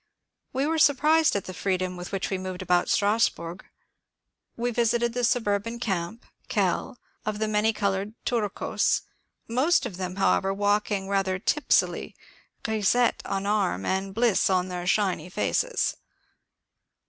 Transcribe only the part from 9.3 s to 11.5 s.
most of them, however, walking rather